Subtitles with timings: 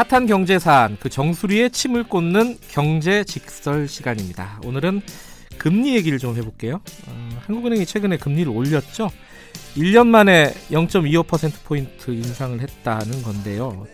[0.00, 4.58] 네, 핫한 경제 사안 그 정수리에 침을 꽂는 경제 직설 시간입니다.
[4.64, 5.02] 오늘은
[5.58, 6.80] 금리 얘기를 좀 해볼게요.
[7.06, 9.10] 어, 한국은행이 최근에 금리를 올렸죠.
[9.76, 13.86] 1년 만에 0.25% 포인트 인상을 했다는 건데요.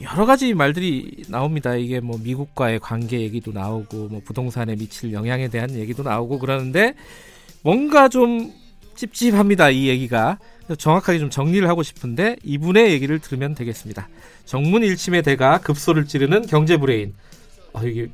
[0.00, 1.74] 여러 가지 말들이 나옵니다.
[1.74, 6.94] 이게 뭐 미국과의 관계 얘기도 나오고 뭐 부동산에 미칠 영향에 대한 얘기도 나오고 그러는데
[7.62, 8.52] 뭔가 좀
[8.94, 9.70] 찝찝합니다.
[9.70, 10.38] 이 얘기가
[10.78, 14.08] 정확하게 좀 정리를 하고 싶은데 이분의 얘기를 들으면 되겠습니다.
[14.44, 17.14] 정문 일침의 대가 급소를 찌르는 경제 브레인.
[17.72, 18.08] 아 이게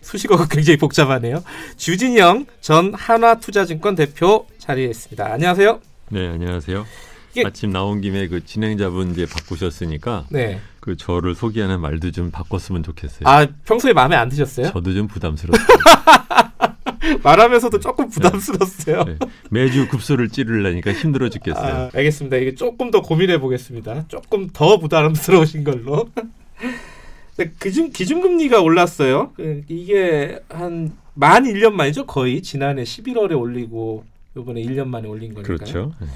[0.00, 1.42] 수식어가 굉장히 복잡하네요.
[1.76, 5.32] 주진형 전 한화투자증권 대표 자리했습니다.
[5.32, 5.80] 안녕하세요.
[6.10, 6.86] 네, 안녕하세요.
[7.32, 7.42] 이게...
[7.42, 10.60] 마침 나온 김에 그 진행자분 이제 바꾸셨으니까 네.
[10.80, 13.28] 그 저를 소개하는 말도 좀 바꿨으면 좋겠어요.
[13.28, 14.70] 아 평소에 마음에 안 드셨어요?
[14.72, 15.62] 저도 좀 부담스럽어요.
[17.22, 19.04] 말하면서도 조금 부담스럽어요.
[19.04, 19.18] 네.
[19.50, 21.74] 매주 급소를 찌르려니까 힘들어 죽겠어요.
[21.74, 22.36] 아, 알겠습니다.
[22.36, 24.06] 이게 조금 더 고민해 보겠습니다.
[24.08, 26.08] 조금 더 부담스러우신 걸로.
[27.60, 29.32] 기준 기준금리가 올랐어요.
[29.36, 34.04] 그 이게 한 만 1년 만이죠, 거의 지난해 11월에 올리고
[34.36, 35.52] 이번에 1년 만에 올린 거니까.
[35.52, 35.92] 그렇죠.
[36.00, 36.06] 네.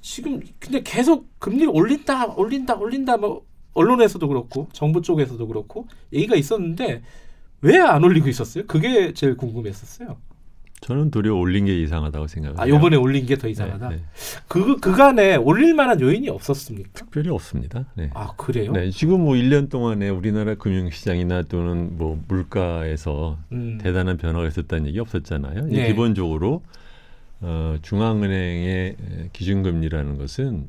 [0.00, 7.02] 지금 근데 계속 금리를 올린다, 올린다, 올린다 뭐 언론에서도 그렇고 정부 쪽에서도 그렇고 얘기가 있었는데
[7.62, 8.66] 왜 안 올리고 있었어요?
[8.66, 10.16] 그게 제일 궁금했었어요.
[10.82, 12.60] 저는 도리어 올린 게 이상하다고 생각해요.
[12.60, 13.88] 아, 요번에 올린 게 더 이상하다.
[13.88, 14.02] 네, 네.
[14.46, 16.90] 그 그간에 올릴 만한 요인이 없었습니까?
[16.92, 17.86] 특별히 없습니다.
[17.94, 18.10] 네.
[18.14, 18.72] 아, 그래요?
[18.72, 23.78] 네, 지금 뭐 1년 동안에 우리나라 금융 시장이나 또는 뭐 물가에서 음.
[23.82, 25.64] 대단한 변화가 있었다는 얘기 없었잖아요.
[25.64, 25.86] 네.
[25.88, 26.62] 기본적으로
[27.40, 28.96] 어, 중앙은행의
[29.32, 30.66] 기준금리라는 것은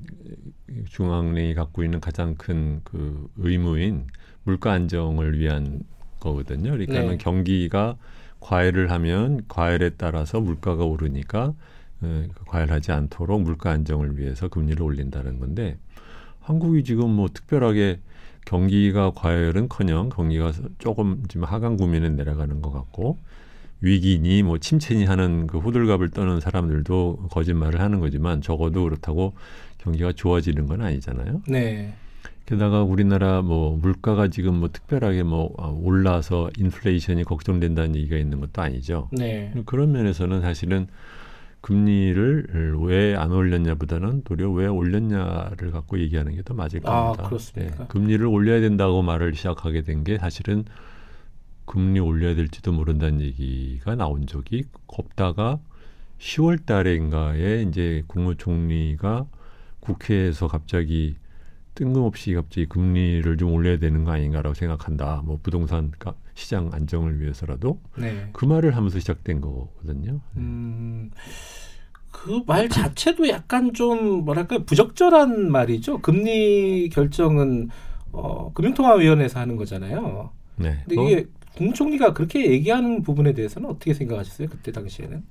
[0.89, 4.05] 중앙은행이 갖고 있는 가장 큰 그 의무인
[4.43, 5.81] 물가 안정을 위한
[6.27, 6.71] 거거든요.
[6.71, 7.17] 그러니까 네.
[7.17, 7.97] 경기가
[8.39, 11.53] 과열을 하면 과열에 따라서 물가가 오르니까
[12.01, 15.77] 어, 과열하지 않도록 물가 안정을 위해서 금리를 올린다는 건데
[16.41, 17.99] 한국이 지금 뭐 특별하게
[18.45, 23.17] 경기가 과열은커녕 경기가 조금 지금 하강 구민에 내려가는 것 같고
[23.81, 29.33] 위기니 뭐 침체니 하는 그 호들갑을 떠는 사람들도 거짓말을 하는 거지만 적어도 그렇다고
[29.77, 31.41] 경기가 좋아지는 건 아니잖아요.
[31.47, 31.93] 네.
[32.47, 38.61] 게다가 우리나라 뭐 물가가 지금 뭐 특별하게 뭐 아, 올라서 인플레이션이 걱정된다는 얘기가 있는 것도
[38.61, 39.09] 아니죠.
[39.11, 39.53] 네.
[39.65, 40.87] 그런 면에서는 사실은
[41.61, 47.23] 금리를 왜 안 올렸냐보다는 도리어 왜 올렸냐를 갖고 얘기하는 게 더 맞을 아, 겁니다.
[47.25, 47.77] 아, 그렇습니까?
[47.79, 47.85] 네.
[47.89, 50.63] 금리를 올려야 된다고 말을 시작하게 된 게 사실은
[51.65, 55.59] 금리 올려야 될지도 모른다는 얘기가 나온 적이 없다가
[56.19, 59.25] 10월 달인가에 이제 국무총리가
[59.81, 61.17] 국회에서 갑자기
[61.77, 65.21] 뜬금없이 갑자기 금리를 좀 올려야 되는 거 아닌가라고 생각한다.
[65.23, 65.91] 뭐 부동산
[66.33, 68.29] 시장 안정을 위해서라도 네.
[68.33, 70.13] 그 말을 하면서 시작된 거거든요.
[70.33, 70.41] 네.
[70.41, 71.11] 음,
[72.11, 75.99] 그 말 자체도 약간 좀 뭐랄까 부적절한 말이죠.
[76.01, 77.69] 금리 결정은
[78.11, 80.31] 어, 금융통화위원회에서 하는 거잖아요.
[80.55, 80.79] 네.
[80.85, 84.47] 근데 뭐, 이게 국무총리가 그렇게 얘기하는 부분에 대해서는 어떻게 생각하셨어요?
[84.49, 85.23] 그때 당시에는?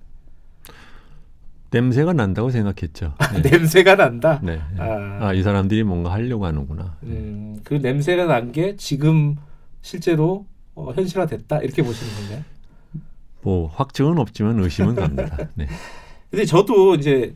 [1.76, 3.12] 냄새가 난다고 생각했죠.
[3.42, 3.50] 네.
[3.50, 4.40] 냄새가 난다.
[4.42, 4.58] 네.
[4.78, 5.18] 아.
[5.20, 6.96] 아, 이 사람들이 뭔가 하려고 하는구나.
[7.02, 9.36] 음, 그 냄새가 난 게 지금
[9.82, 12.44] 실제로 어, 현실화됐다 이렇게 보시는 건가요?
[13.42, 15.36] 뭐 확증은 없지만 의심은 갑니다.
[15.54, 15.66] 네.
[16.30, 17.34] 근데 저도 이제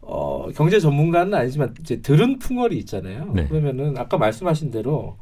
[0.00, 3.32] 어, 경제 전문가는 아니지만 이제 들은 풍월이 있잖아요.
[3.34, 3.46] 네.
[3.48, 5.16] 그러면은 아까 말씀하신 대로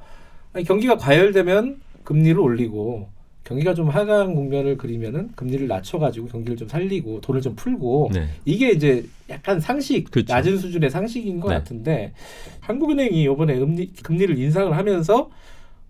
[0.53, 3.09] 아니, 경기가 과열되면 금리를 올리고
[3.49, 8.29] 경기가 좀 하강 국면을 그리면은 금리를 낮춰가지고 경기를 좀 살리고 돈을 좀 풀고 네.
[8.45, 10.35] 이게 이제 약간 상식 그렇죠.
[10.35, 11.55] 낮은 수준의 상식인 것 네.
[11.55, 12.13] 같은데
[12.61, 15.31] 한국은행이 이번에 금리, 금리를 인상을 하면서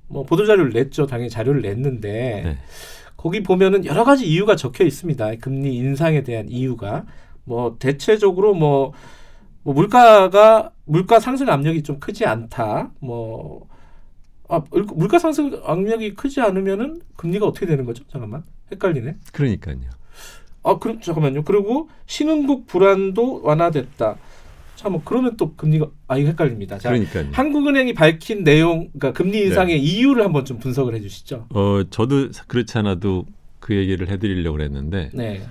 [0.07, 2.59] 뭐 보도 자료를 냈죠 당연히 자료를 냈는데 네.
[3.17, 7.07] 거기 보면은 여러 가지 이유가 적혀 있습니다 금리 인상에 대한 이유가
[7.43, 8.93] 뭐 대체적으로 뭐,
[9.65, 13.67] 뭐 물가가 물가 상승 압력이 좀 크지 않다 뭐
[14.49, 18.05] 아, 물가 상승 악력이 크지 않으면은 금리가 어떻게 되는 거죠?
[18.11, 18.43] 잠깐만.
[18.73, 19.17] 헷갈리네.
[19.33, 19.77] 그러니까요.
[20.63, 21.45] 아, 그럼 잠깐만요.
[21.45, 24.17] 그리고 신흥국 불안도 완화됐다.
[24.77, 26.79] 자, 뭐 그러면 또 금리가 아 이거 헷갈립니다.
[26.79, 27.29] 자, 그러니까요.
[27.33, 29.83] 한국은행이 밝힌 내용, 그러니까 금리 인상의 네.
[29.83, 31.47] 이유를 한번 좀 분석을 해주시죠.
[31.51, 33.27] 어, 저도 그렇지 않아도
[33.61, 35.43] 그 얘기를 해드리려고 했는데, 네.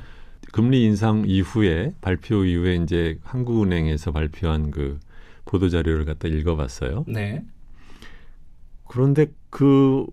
[0.54, 4.98] 금리 인상 이후에 발표 이후에 이제 한국은행에서 발표한 그
[5.44, 7.04] 보도 자료를 갖다 읽어봤어요.
[7.08, 7.44] 네.
[8.90, 10.06] 그런데 그,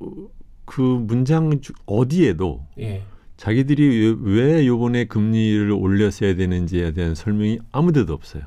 [0.64, 3.02] 그 문장 어디에도 예.
[3.36, 8.42] 자기들이 왜 요번에 금리를 올렸어야 되는지에 대한 설명이 아무 데도 없어요.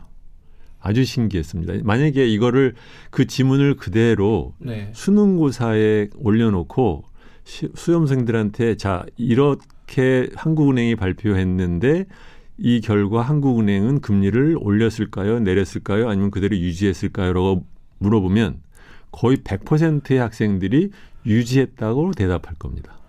[0.79, 1.74] 아주 신기했습니다.
[1.83, 2.75] 만약에 이거를
[3.09, 4.91] 그 지문을 그대로 네.
[4.94, 7.03] 수능고사에 올려놓고
[7.44, 12.06] 시, 수험생들한테 자 이렇게 한국은행이 발표했는데
[12.59, 17.65] 이 결과 한국은행은 금리를 올렸을까요, 내렸을까요, 아니면 그대로 유지했을까요?라고
[18.00, 18.62] 물어보면
[19.18, 20.92] 거의 100%의 학생들이
[21.25, 23.00] 유지했다고 대답할 겁니다.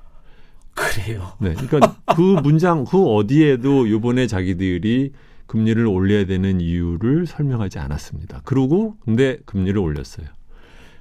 [0.72, 1.32] 그래요.
[1.38, 1.52] 네.
[1.52, 5.12] 그러니까 그 문장 그 어디에도 요번에 자기들이
[5.46, 8.40] 금리를 올려야 되는 이유를 설명하지 않았습니다.
[8.44, 10.26] 그러고 근데 금리를 올렸어요.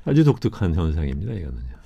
[0.04, 1.32] 아주 독특한 현상입니다.
[1.34, 1.78] 이거는요.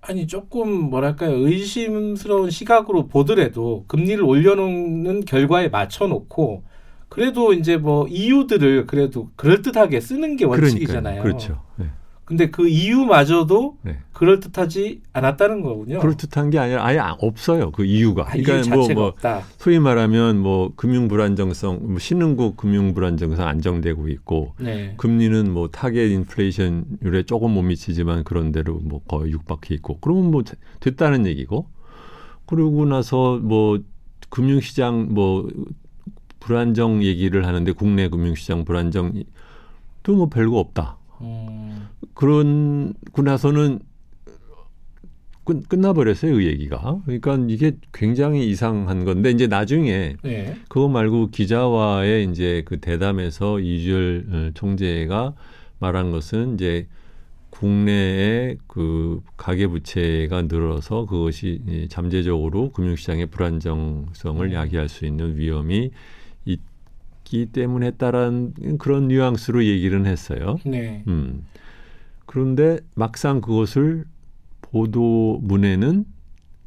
[0.00, 6.64] 아니 조금 뭐랄까요 의심스러운 시각으로 보더라도 금리를 올려놓는 결과에 맞춰놓고
[7.10, 11.22] 그래도 이제 뭐 이유들을 그래도 그럴듯하게 쓰는 게 원칙이잖아요.
[11.22, 11.22] 그러니까요.
[11.22, 11.62] 그렇죠.
[11.76, 11.90] 네.
[12.32, 13.98] 근데 그 이유마저도 네.
[14.14, 15.98] 그럴 듯하지 않았다는 거군요.
[15.98, 17.70] 그럴 듯한 게 아니라 아예 없어요.
[17.72, 18.22] 그 이유가.
[18.22, 19.42] 아, 그러니까 이유 뭐, 뭐 없다.
[19.58, 24.94] 소위 말하면 뭐 금융 불안정성, 뭐 신흥국 금융 불안정성 안정되고 있고 네.
[24.96, 30.42] 금리는 뭐 타겟 인플레이션율에 조금 못 미치지만 그런 대로 뭐 거의 육박해 있고 그러면 뭐
[30.80, 31.66] 됐다는 얘기고
[32.46, 33.78] 그러고 나서 뭐
[34.30, 35.46] 금융시장 뭐
[36.40, 39.12] 불안정 얘기를 하는데 국내 금융시장 불안정
[40.02, 40.96] 또 뭐 별거 없다.
[41.22, 41.88] 음.
[42.14, 43.80] 그런고 나서는
[45.44, 47.00] 끝, 끝나버렸어요, 그 얘기가.
[47.04, 50.56] 그러니까 이게 굉장히 이상한 건데, 이제 나중에 네.
[50.68, 55.34] 그거 말고 기자와의 이제 그 대담에서 이주열 어, 총재가
[55.78, 56.86] 말한 것은 이제
[57.50, 64.52] 국내의 그 가계부채가 늘어서 그것이 잠재적으로 금융시장의 불안정성을 음.
[64.52, 65.90] 야기할 수 있는 위험이
[67.32, 70.58] 있기 때문에 했다라는 그런 뉘앙스로 얘기를 했어요.
[70.64, 71.02] 네.
[71.08, 71.44] 음.
[72.26, 74.04] 그런데 막상 그것을
[74.60, 76.04] 보도문에는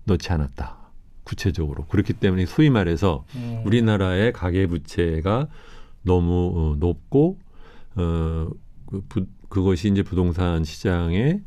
[0.05, 0.77] 넣지 않았다.
[1.23, 1.85] 구체적으로.
[1.85, 3.61] 그렇기 때문에 소위 말해서 음.
[3.65, 5.47] 우리나라의 가계부채가
[6.03, 7.39] 너무 어, 높고
[7.95, 8.49] 어,
[8.85, 11.41] 그 부, 그것이 이제 부동산 시장의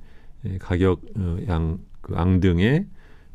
[0.58, 2.86] 가격 어, 양, 그 앙등에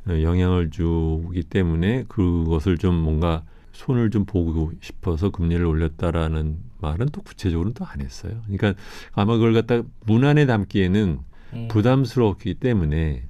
[0.08, 3.44] 어, 영향을 주기 때문에 그것을 좀 뭔가
[3.74, 8.42] 손을 좀 보고 싶어서 금리를 올렸다라는 말은 또 구체적으로는 또 안 했어요.
[8.46, 8.74] 그러니까
[9.14, 11.20] 아마 그걸 갖다 문안에 담기에는
[11.54, 11.68] 음.
[11.70, 13.24] 부담스럽기 때문에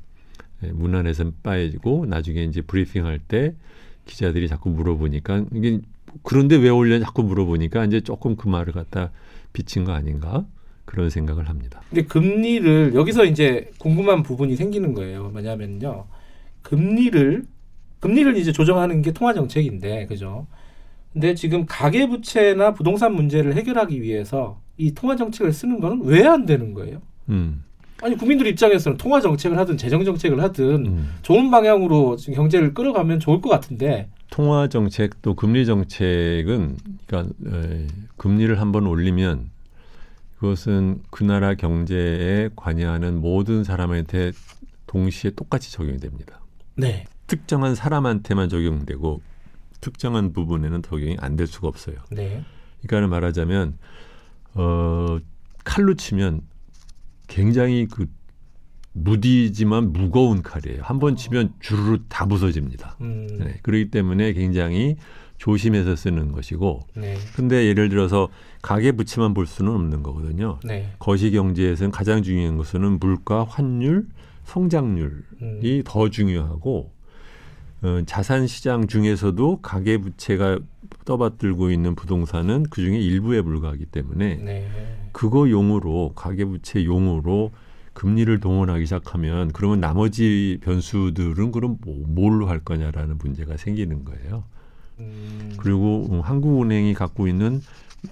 [0.63, 3.55] 예, 문안에서 빠지고 나중에 이제 브리핑할 때
[4.05, 5.79] 기자들이 자꾸 물어보니까 이게
[6.21, 9.11] 그런데 왜 올려 자꾸 물어보니까 이제 조금 그 말을 갖다
[9.53, 10.45] 비친 거 아닌가
[10.85, 11.81] 그런 생각을 합니다.
[11.89, 15.29] 근데 금리를 여기서 이제 궁금한 부분이 생기는 거예요.
[15.29, 16.05] 뭐냐면요.
[16.61, 17.45] 금리를
[18.03, 20.45] 금리를 이제 조정하는 게 통화 정책인데 그죠?
[21.13, 26.45] 근데 지금 가계 부채나 부동산 문제를 해결하기 위해서 이 통화 정책을 쓰는 거는 왜 안
[26.45, 27.01] 되는 거예요?
[27.29, 27.63] 음.
[28.01, 31.09] 아니 국민들 입장에서는 통화 정책을 하든 재정 정책을 하든 음.
[31.21, 36.75] 좋은 방향으로 지금 경제를 끌어가면 좋을 것 같은데 통화 정책 또 금리 정책은
[37.07, 39.49] 그러니까 에, 금리를 한번 올리면
[40.39, 44.33] 그것은 그 나라 경제에 관여하는 모든 사람한테
[44.87, 46.41] 동시에 똑같이 적용이 됩니다.
[46.75, 47.05] 네.
[47.33, 49.21] 특정한 사람한테만 적용되고
[49.81, 51.95] 특정한 부분에는 적용이 안 될 수가 없어요.
[52.11, 52.43] 네.
[52.85, 53.77] 그러니까 말하자면
[54.53, 55.17] 어,
[55.63, 56.41] 칼로 치면
[57.27, 58.05] 굉장히 그
[58.93, 60.83] 무디지만 무거운 칼이에요.
[60.83, 62.97] 한 번 치면 주르르 다 부서집니다.
[63.01, 63.25] 음.
[63.39, 64.97] 네, 그렇기 때문에 굉장히
[65.39, 66.81] 조심해서 쓰는 것이고.
[66.95, 67.15] 네.
[67.35, 68.29] 근데 예를 들어서
[68.61, 70.59] 가계 부채만 볼 수는 없는 거거든요.
[70.63, 70.93] 네.
[70.99, 74.05] 거시 경제에서는 가장 중요한 것은 물가, 환율,
[74.43, 75.81] 성장률이 음.
[75.83, 76.91] 더 중요하고
[77.83, 80.59] 어, 자산 시장 중에서도 가계 부채가
[81.03, 84.69] 떠받들고 있는 부동산은 그 중에 일부에 불과하기 때문에 네.
[85.11, 87.51] 그거 용으로 가계 부채 용으로
[87.93, 94.45] 금리를 동원하기 시작하면 그러면 나머지 변수들은 그럼 뭐, 뭘로 할 거냐라는 문제가 생기는 거예요.
[94.99, 95.53] 음.
[95.57, 97.61] 그리고 음, 한국은행이 갖고 있는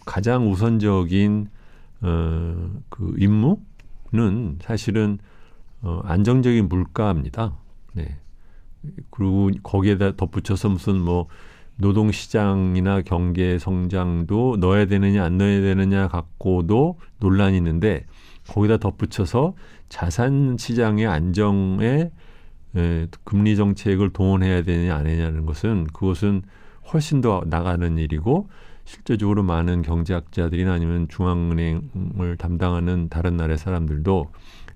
[0.05, 1.47] 가장 우선적인
[2.01, 5.17] 어, 그 임무는 사실은
[5.81, 7.53] 어, 안정적인 물가입니다.
[7.93, 8.17] 네.
[9.09, 11.27] 그리고 거기에다 덧붙여서 무슨 뭐
[11.77, 18.05] 노동 시장이나 경제 성장도 넣어야 되느냐 안 넣어야 되느냐 갖고도 논란이 있는데
[18.47, 19.55] 거기다 덧붙여서
[19.89, 22.11] 자산 시장의 안정에
[22.75, 26.43] 에, 금리 정책을 동원해야 되느냐 안 되느냐는 것은 그것은
[26.93, 28.49] 훨씬 더 나가는 일이고
[28.85, 34.31] 실제적으로 많은 경제학자들이나 아니면 중앙은행을 담당하는 다른 나라의 사람들도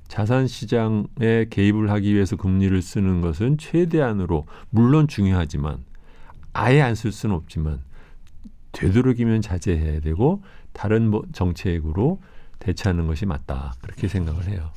[0.08, 5.84] 자산 시장에 개입을 하기 위해서 금리를 쓰는 것은 최대한으로 물론 중요하지만
[6.54, 7.82] 아예 안 쓸 수는 없지만
[8.72, 10.42] 되도록이면 자제해야 되고
[10.74, 12.22] 다른 뭐 정책으로
[12.60, 14.70] 대처하는 것이 맞다 그렇게 생각을 해요.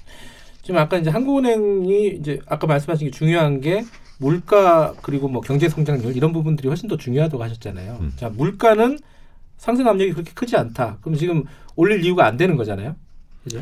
[0.62, 3.84] 지금 아까 이제 한국은행이 이제 아까 말씀하신 게 중요한 게
[4.18, 7.98] 물가 그리고 뭐 경제 성장률 이런 부분들이 훨씬 더 중요하다고 하셨잖아요.
[8.00, 8.12] 음.
[8.16, 8.98] 자 물가는
[9.56, 10.98] 상승 압력이 그렇게 크지 않다.
[11.00, 11.44] 그럼 지금
[11.76, 12.94] 올릴 이유가 안 되는 거잖아요.
[13.44, 13.60] 그죠?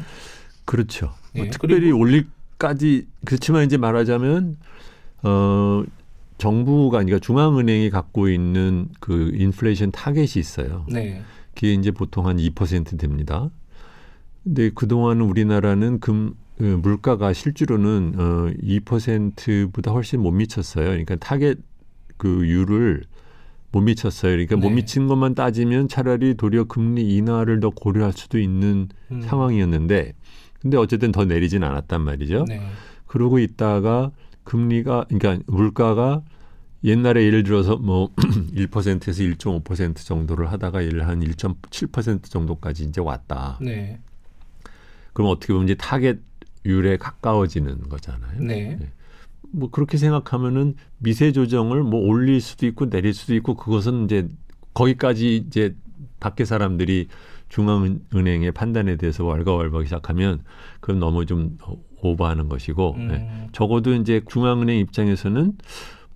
[0.66, 1.14] 그렇죠.
[1.34, 4.58] 뭐 예, 특별히 올릴까지 그렇지만 이제 말하자면
[5.22, 5.84] 어
[6.36, 10.84] 정부가 그러니까 중앙은행이 갖고 있는 그 인플레이션 타겟이 있어요.
[10.90, 11.22] 네.
[11.54, 13.48] 그게 이제 보통 한 2% 됩니다.
[14.44, 20.86] 근데 그동안 우리나라는 금 그 물가가 실제로는 어, 2%보다 훨씬 못 미쳤어요.
[20.86, 21.56] 그러니까 타겟
[22.16, 23.04] 그 율을
[23.72, 24.32] 못 미쳤어요.
[24.32, 24.62] 그러니까 네.
[24.62, 29.20] 못 미친 것만 따지면 차라리 도리어 금리 인하를 더 고려할 수도 있는 음.
[29.20, 30.14] 상황이었는데
[30.60, 32.44] 근데 어쨌든 더 내리진 않았단 말이죠.
[32.48, 32.60] 네.
[33.06, 34.10] 그러고 있다가
[34.44, 36.22] 금리가 그러니까 물가가
[36.84, 38.10] 옛날에 예를 들어서 뭐
[38.54, 43.58] 1%에서 1.5% 정도를 하다가 예를 한 1.7% 정도까지 이제 왔다.
[43.60, 44.00] 네.
[45.12, 48.40] 그럼 어떻게 보면 이제 타겟율에 가까워지는 거잖아요.
[48.40, 48.76] 네.
[48.78, 48.92] 네.
[49.50, 54.28] 뭐 그렇게 생각하면은 미세 조정을 뭐 올릴 수도 있고 내릴 수도 있고 그것은 이제
[54.74, 55.74] 거기까지 이제
[56.20, 57.08] 밖에 사람들이
[57.48, 60.40] 중앙은행의 판단에 대해서 왈가왈부하기 시작하면
[60.80, 61.56] 그건 너무 좀
[62.02, 63.08] 오버하는 것이고 음.
[63.08, 63.48] 네.
[63.52, 65.52] 적어도 이제 중앙은행 입장에서는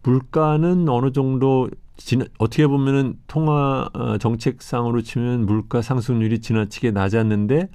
[0.02, 7.68] 물가는 어느 정도 지나, 어떻게 보면은 통화 어, 정책상으로 치면 물가 상승률이 지나치게 낮았는데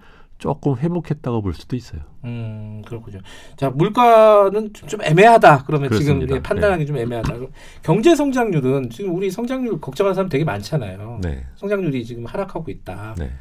[0.46, 2.02] 조금 회복했다고 볼 수도 있어요.
[2.24, 3.18] 음 그렇군요.
[3.58, 5.64] 자 물가는 좀, 좀 애매하다.
[5.66, 6.28] 그러면 그렇습니다.
[6.28, 6.86] 지금 판단하기 네.
[6.86, 7.34] 좀 애매하다.
[7.82, 11.22] 경제 성장률은 지금 우리 성장률 걱정하는 사람 되게 많잖아요.
[11.24, 11.44] 네.
[11.56, 13.16] 성장률이 지금 하락하고 있다.
[13.18, 13.32] 네.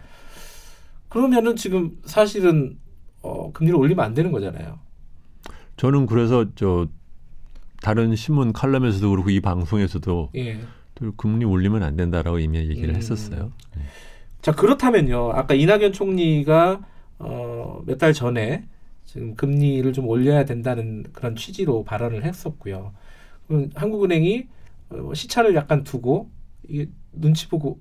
[1.11, 2.79] 그러면은 지금 사실은
[3.21, 4.79] 어, 금리를 올리면 안 되는 거잖아요.
[5.77, 6.87] 저는 그래서 저
[7.83, 10.59] 다른 신문 칼럼에서도 그렇고 이 방송에서도 예.
[11.19, 12.97] 금리 올리면 안 된다라고 이미 얘기를 음.
[12.97, 13.53] 했었어요.
[13.77, 13.83] 네.
[14.41, 15.33] 자 그렇다면요.
[15.35, 16.81] 아까 이낙연 총리가
[17.25, 18.65] 어, 몇 달 전에
[19.05, 22.93] 지금 금리를 좀 올려야 된다는 그런 취지로 발언을 했었고요.
[23.75, 24.47] 한국은행이
[24.91, 26.31] 어, 시차를 약간 두고
[26.69, 27.81] 이게 눈치 보고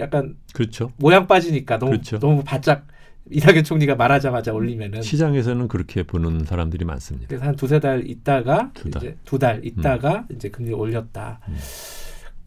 [0.00, 0.92] 약간 그렇죠.
[0.96, 2.18] 모양 빠지니까 너무 그렇죠.
[2.18, 2.86] 너무 바짝
[3.30, 7.28] 이낙연 총리가 말하자마자 올리면은 시장에서는 그렇게 보는 사람들이 많습니다.
[7.28, 9.02] 그래서 한 두세 달 있다가 두 달.
[9.02, 10.36] 이제 두 달 있다가 음.
[10.36, 11.38] 이제 금리 올렸다.
[11.48, 11.56] 음.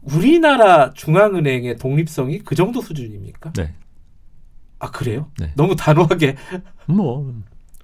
[0.01, 3.53] 우리나라 중앙은행의 독립성이 그 정도 수준입니까?
[3.53, 3.73] 네.
[4.79, 5.31] 아 그래요?
[5.39, 5.51] 네.
[5.55, 6.35] 너무 단호하게
[6.87, 7.33] 뭐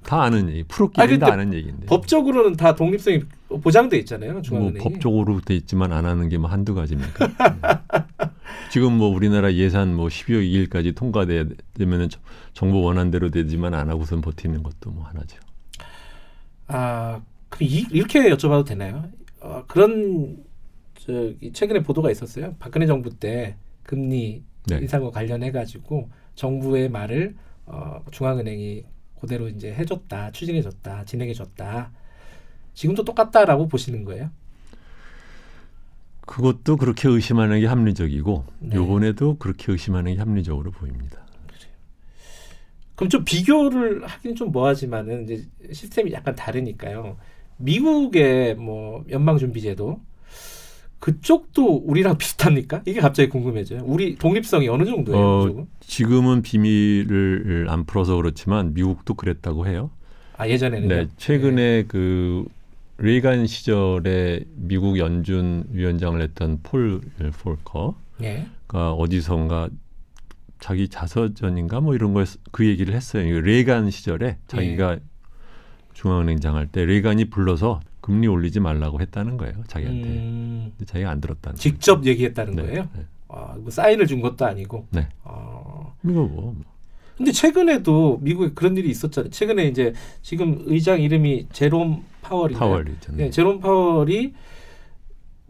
[0.03, 1.85] 다 아는 얘기, 프로끼리 다 아는 얘기인데.
[1.85, 3.21] 법적으로는 다 독립성이
[3.61, 4.79] 보장돼 있잖아요, 중앙은행이.
[4.79, 7.29] 뭐 법적으로 돼 있지만 안 하는 게 뭐 한두 가지입니까?
[8.71, 12.09] 지금 뭐 우리나라 예산 뭐 12월 2일까지 통과되면은
[12.53, 15.37] 정부 원한대로 되지만 안 하고선 버티는 것도 뭐 하나죠.
[16.67, 19.05] 아, 그 이, 이렇게 여쭤봐도 되나요?
[19.41, 20.37] 어, 그런
[20.95, 22.55] 저 최근에 보도가 있었어요.
[22.59, 24.77] 박근혜 정부 때 금리 네.
[24.77, 28.83] 인상과 관련해 가지고 정부의 말을 어, 중앙은행이
[29.19, 31.91] 그대로 이제 해줬다, 추진해줬다, 진행해줬다.
[32.73, 34.31] 지금도 똑같다라고 보시는 거예요?
[36.21, 38.75] 그것도 그렇게 의심하는 게 합리적이고 네.
[38.75, 41.21] 요번에도 그렇게 의심하는 게 합리적으로 보입니다.
[42.95, 47.17] 그럼 좀 비교를 하긴 좀 뭐하지만은 이제 시스템이 약간 다르니까요.
[47.57, 49.99] 미국의 뭐 연방준비제도
[51.01, 52.83] 그쪽도 우리랑 비슷합니까?
[52.85, 53.81] 이게 갑자기 궁금해져요.
[53.83, 55.19] 우리 독립성이 어느 정도예요?
[55.19, 59.91] 어, 지금은 비밀을 안 풀어서 그렇지만 미국도 그랬다고 해요.
[60.37, 61.83] 아 예전에는 네, 최근에 네.
[61.87, 62.45] 그
[62.97, 67.01] 레이간 시절에 미국 연준 위원장을 했던 폴
[67.41, 68.47] 폴커가 네.
[68.71, 69.69] 어디선가
[70.59, 73.41] 자기 자서전인가 뭐 이런 거그 얘기를 했어요.
[73.41, 75.01] 레이간 시절에 자기가 네.
[75.93, 79.53] 중앙은행장 할 때 레이간이 불러서 금리 올리지 말라고 했다는 거예요.
[79.67, 80.07] 자기한테.
[80.07, 80.71] 음.
[80.85, 82.11] 자기가 안 들었다는 직접 거예요.
[82.11, 82.87] 얘기했다는 네, 거예요?
[82.95, 83.05] 네.
[83.29, 84.87] 아, 뭐 사인을 준 것도 아니고.
[84.89, 85.07] 네.
[85.23, 85.93] 아.
[86.03, 86.55] 이거 뭐.
[87.17, 89.29] 근데 최근에도 미국에 그런 일이 있었잖아요.
[89.29, 89.93] 최근에 이제
[90.23, 93.13] 지금 의장 이름이 제롬 파월이 파월이죠.
[93.13, 94.33] 네, 제롬 파월이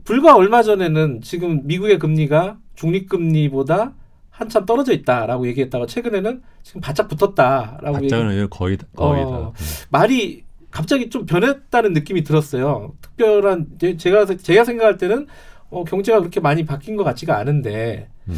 [0.03, 3.93] 불과 얼마 전에는 지금 미국의 금리가 중립금리보다
[4.29, 8.48] 한참 떨어져 있다라고 얘기했다가 최근에는 지금 바짝 붙었다라고 바짝은 얘기...
[8.50, 9.63] 거의 거의 어, 다.
[9.91, 12.95] 말이 갑자기 좀 변했다는 느낌이 들었어요.
[13.01, 15.27] 특별한 제가 제가 생각할 때는
[15.69, 18.35] 어, 경제가 그렇게 많이 바뀐 것 같지가 않은데 음.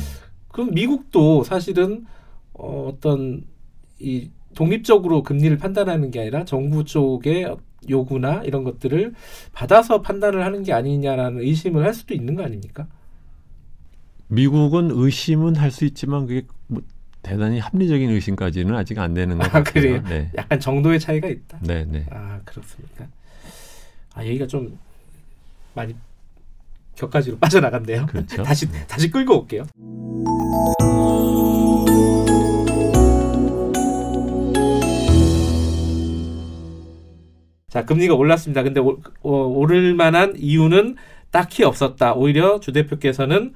[0.50, 2.06] 그럼 미국도 사실은
[2.54, 3.44] 어, 어떤
[4.00, 7.56] 이 독립적으로 금리를 판단하는 게 아니라 정부 쪽의
[7.90, 9.14] 요구나 이런 것들을
[9.52, 12.88] 받아서 판단을 하는 게 아니냐라는 의심을 할 수도 있는 거 아닙니까?
[14.28, 16.82] 미국은 의심은 할 수 있지만 그게 뭐
[17.24, 19.74] 대단히 합리적인 의심까지는 아직 안 되는 것 아, 같아요.
[19.74, 20.04] 그래요?
[20.08, 20.30] 네.
[20.38, 21.58] 약간 정도의 차이가 있다.
[21.62, 22.06] 네, 네.
[22.12, 23.08] 아 그렇습니까?
[24.14, 24.78] 아 얘기가 좀
[25.74, 25.96] 많이
[26.96, 28.06] 격가지로 빠져나간대요.
[28.08, 28.44] 그렇죠?
[28.44, 28.86] 다시 네.
[28.88, 29.64] 다시 끌고 올게요.
[37.70, 38.62] 자 금리가 올랐습니다.
[38.64, 40.98] 근데 오, 오, 오를 만한 이유는
[41.32, 42.14] 딱히 없었다.
[42.14, 43.54] 오히려 주 대표께서는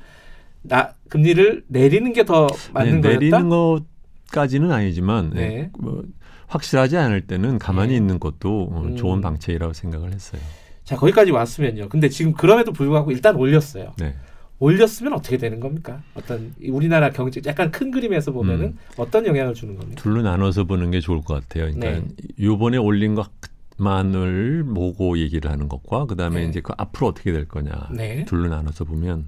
[0.68, 5.48] 나 금리를 내리는 게 더 맞는 네, 내리는 것까지는 아니지만 네.
[5.48, 5.70] 네.
[5.80, 6.04] 뭐
[6.48, 7.98] 확실하지 않을 때는 가만히 네.
[7.98, 8.96] 있는 것도 어, 음.
[8.96, 10.42] 좋은 방책이라고 생각을 했어요.
[10.84, 11.90] 자 거기까지 왔으면요.
[11.90, 13.94] 근데 지금 그럼에도 불구하고 일단 올렸어요.
[13.98, 14.16] 네.
[14.60, 16.02] 올렸으면 어떻게 되는 겁니까?
[16.16, 18.78] 어떤 우리나라 경제 약간 큰 그림에서 보면은 음.
[18.98, 20.02] 어떤 영향을 주는 겁니까?
[20.02, 21.72] 둘로 나눠서 보는 게 좋을 것 같아요.
[21.72, 22.06] 그러니까 네.
[22.42, 23.30] 요번에 올린 것
[23.78, 26.50] 만을 보고 얘기를 하는 것과 그다음에 네.
[26.50, 28.26] 이제 그 앞으로 어떻게 될 거냐 네.
[28.26, 29.26] 둘로 나눠서 보면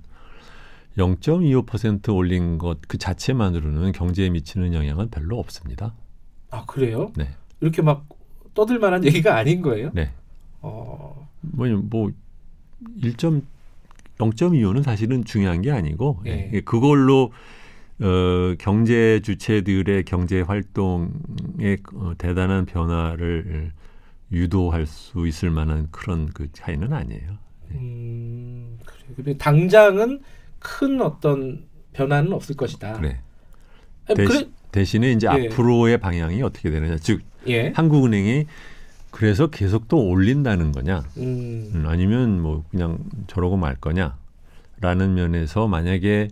[0.99, 5.93] 0.25% 올린 것 그 자체만으로는 경제에 미치는 영향은 별로 없습니다.
[6.51, 7.11] 아 그래요?
[7.15, 7.29] 네.
[7.61, 8.07] 이렇게 막
[8.53, 9.91] 떠들 만한 얘기가 아닌 거예요?
[9.93, 10.11] 네.
[10.61, 11.27] 어.
[11.41, 12.11] 뭐뭐 뭐
[12.99, 16.49] 0.25는 사실은 중요한 게 아니고 네.
[16.53, 16.61] 예.
[16.61, 17.31] 그걸로
[18.01, 23.71] 어, 경제 주체들의 경제 활동에 어, 대단한 변화를
[24.31, 27.31] 유도할 수 있을 만한 그런 그 차이는 아니에요.
[27.69, 27.77] 네.
[27.77, 28.77] 음,
[29.15, 29.37] 그래.
[29.37, 30.21] 당장은
[30.59, 32.93] 큰 어떤 변화는 없을 것이다.
[32.93, 33.19] 그래.
[34.07, 34.49] 대신, 그래.
[34.71, 35.47] 대신에 이제 예.
[35.47, 36.97] 앞으로의 방향이 어떻게 되느냐.
[36.97, 37.69] 즉 예.
[37.75, 38.45] 한국은행이
[39.11, 41.71] 그래서 계속 또 올린다는 거냐, 음.
[41.73, 41.85] 음.
[41.87, 46.29] 아니면 뭐 그냥 저러고 말 거냐라는 면에서 만약에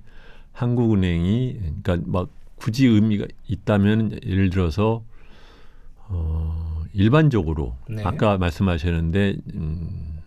[0.54, 5.04] 한국은행이 그러니까 막 굳이 의미가 있다면 예를 들어서
[6.08, 8.04] 어 일반적으로 네.
[8.04, 10.20] 아까 말씀하셨는데 음,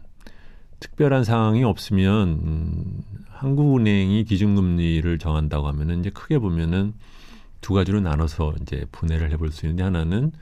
[0.78, 3.02] 특별한 상황이 없으면 음,
[3.40, 6.92] 한국은행이 기준금리를 정한다고 하면은 이제 크게 보면은
[7.62, 10.32] 두 가지로 나눠서 이제 분해를 해볼 수 있는데 하나는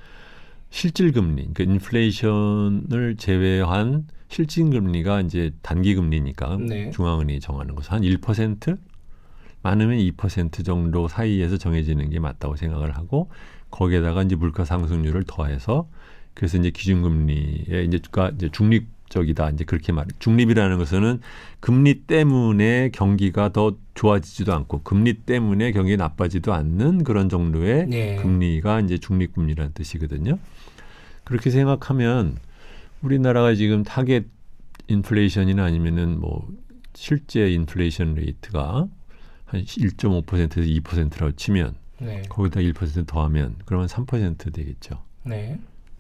[0.70, 6.90] 실질금리, 그러니까 인플레이션을 제외한 실질금리가 이제 단기금리니까 네.
[6.90, 8.78] 중앙은행이 정하는 것은 한 1%?
[9.62, 13.30] 많으면 2% 정도 사이에서 정해지는 게 맞다고 생각을 하고
[13.70, 15.88] 거기에다가 이제 물가 상승률을 더해서
[16.34, 18.00] 그래서 이제 기준금리에 이제
[18.34, 21.20] 이제 중립 적이다 이제 그렇게 말 중립이라는 것은
[21.60, 28.16] 금리 때문에 경기가 더 좋아지지도 않고 금리 때문에 경기가 나빠지도 않는 그런 정도의 네.
[28.16, 30.38] 금리가 이제 중립금리라는 뜻이거든요.
[31.24, 32.36] 그렇게 생각하면
[33.02, 34.24] 우리나라가 지금 타겟
[34.88, 36.48] 인플레이션이나 아니면은 뭐
[36.94, 38.88] 실제 인플레이션 rate가
[39.44, 42.22] 한 1.5%에서 2%라고 치면 네.
[42.28, 45.02] 거기다 1% 더하면 그러면 3% 되겠죠.
[45.24, 45.58] 네.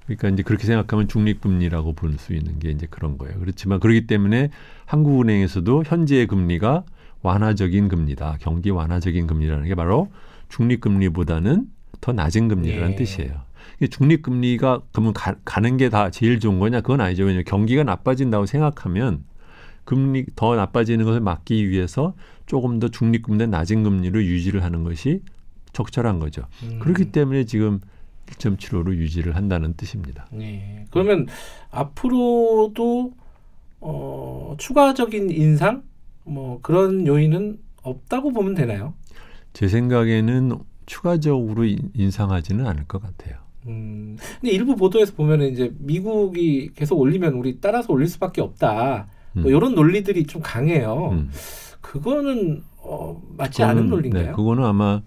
[0.08, 3.38] 그러니까 이제 그렇게 생각하면 중립금리라고 볼 수 있는 게 이제 그런 거예요.
[3.38, 4.48] 그렇지만 그렇기 때문에
[4.86, 6.84] 한국은행에서도 현재의 금리가
[7.22, 8.38] 완화적인 금리다.
[8.40, 10.08] 경기 완화적인 금리라는 게 바로
[10.48, 11.66] 중립금리보다는
[12.00, 12.96] 더 낮은 금리라는 네.
[12.96, 13.42] 뜻이에요.
[13.90, 16.80] 중립금리가 그러면 가, 가는 게 다 제일 좋은 거냐?
[16.80, 17.24] 그건 아니죠.
[17.24, 19.24] 왜냐하면 경기가 나빠진다고 생각하면
[19.84, 22.14] 금리 더 나빠지는 것을 막기 위해서
[22.46, 25.20] 조금 더 중립금리 낮은 금리로 유지를 하는 것이
[25.72, 26.42] 적절한 거죠.
[26.62, 26.78] 음.
[26.80, 27.80] 그렇기 때문에 지금
[28.30, 30.26] 1.75로 유지를 한다는 뜻입니다.
[30.30, 30.84] 네.
[30.90, 31.26] 그러면
[31.70, 33.12] 앞으로도
[33.80, 35.82] 어, 추가적인 인상
[36.24, 38.94] 뭐 그런 요인은 없다고 보면 되나요?
[39.52, 41.64] 제 생각에는 추가적으로
[41.94, 43.38] 인상하지는 않을 것 같아요.
[43.66, 49.08] 음, 근데 일부 보도에서 보면은 이제 미국이 계속 올리면 우리 따라서 올릴 수밖에 없다.
[49.34, 49.42] 뭐 음.
[49.42, 51.10] 뭐 이런 논리들이 좀 강해요.
[51.12, 51.30] 음.
[51.80, 54.26] 그거는 어, 맞지 그거는, 않은 논리인가요?
[54.26, 55.02] 네, 그거는 아마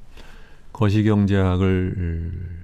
[0.74, 2.61] 거시경제학을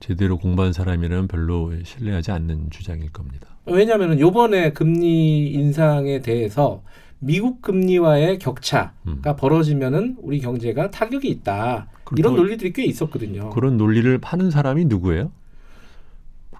[0.00, 3.48] 제대로 공부한 사람이라면 별로 신뢰하지 않는 주장일 겁니다.
[3.66, 6.82] 왜냐하면 요번에 금리 인상에 대해서
[7.18, 9.22] 미국 금리와의 격차가 음.
[9.36, 11.88] 벌어지면은 우리 경제가 타격이 있다.
[12.16, 13.50] 이런 논리들이 꽤 있었거든요.
[13.50, 15.30] 그런 논리를 파는 사람이 누구예요?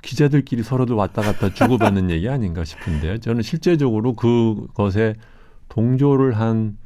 [0.03, 3.19] 기자들끼리 서로도 왔다 갔다 주고받는 얘기 아닌가 싶은데요.
[3.19, 5.15] 저는 실제적으로 그것에
[5.69, 6.77] 동조를 한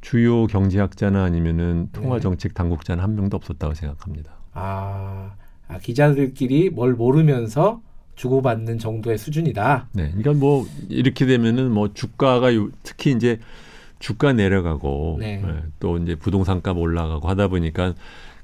[0.00, 2.54] 주요 경제학자나 아니면은 통화정책 네.
[2.54, 4.32] 당국자는 한 명도 없었다고 생각합니다.
[4.52, 5.34] 아,
[5.72, 7.82] 아 기자들끼리 뭘 모르면서
[8.14, 9.88] 주고받는 정도의 수준이다.
[9.92, 13.40] 네, 그러니까 뭐 이렇게 되면은 뭐 주가가 요, 특히 이제
[13.98, 15.38] 주가 내려가고 네.
[15.38, 17.94] 네, 또 이제 부동산 값 올라가고 하다 보니까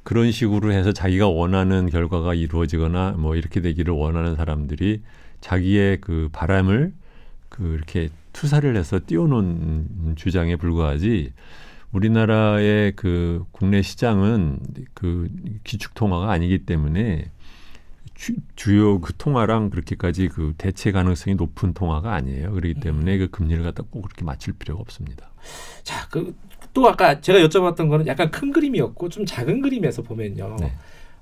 [0.03, 5.03] 그런 식으로 해서 자기가 원하는 결과가 이루어지거나 뭐 이렇게 되기를 원하는 사람들이
[5.41, 6.93] 자기의 그 바람을
[7.49, 11.33] 그 이렇게 투사를 해서 띄워놓은 주장에 불과하지
[11.93, 14.61] 우리나라의 그 국내 시장은
[14.95, 15.29] 그
[15.65, 17.31] 기축 통화가 아니기 때문에
[18.15, 18.35] 주,
[18.69, 22.53] 요그 통화랑 그렇게까지 그 대체 가능성이 높은 통화가 아니에요.
[22.53, 25.31] 그렇기 때문에 그 금리를 갖다 꼭 그렇게 맞출 필요가 없습니다.
[25.83, 26.35] 자, 그
[26.73, 30.57] 또 아까 제가 여쭤봤던 거는 약간 큰 그림이었고 좀 작은 그림에서 보면요.
[30.61, 30.73] 네.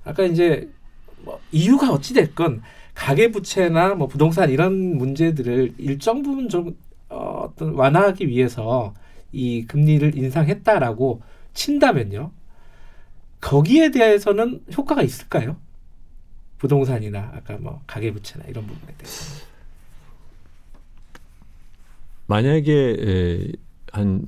[0.03, 0.69] 아까 이제
[1.23, 2.61] 뭐 이유가 어찌 됐건
[2.93, 6.77] 가계 부채나 뭐 부동산 이런 문제들을 일정 부분 좀
[7.09, 8.93] 어, 어떤 완화하기 위해서
[9.31, 11.21] 이 금리를 인상했다라고
[11.53, 12.31] 친다면요.
[13.41, 15.57] 거기에 대해서는 효과가 있을까요?
[16.57, 19.45] 부동산이나 아까 뭐 가계부채나 이런 부분에 대해서
[22.25, 23.53] 만약에
[23.91, 24.25] 한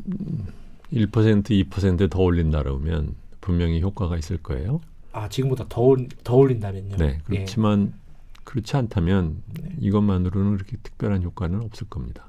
[0.94, 4.82] 1% 2%더 올린다라면 분명히 효과가 있을 거예요.
[5.12, 6.98] 아 지금보다 더, 더 올린다면요.
[6.98, 7.20] 네 예.
[7.24, 8.00] 그렇지만 예.
[8.44, 9.70] 그렇지 않다면 네.
[9.80, 12.29] 이것만으로는 그렇게 특별한 효과는 없을 겁니다.